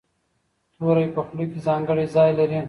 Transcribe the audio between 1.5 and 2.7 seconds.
کې ځانګړی ځای لري.